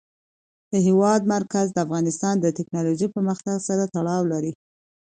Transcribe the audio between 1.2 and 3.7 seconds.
مرکز د افغانستان د تکنالوژۍ پرمختګ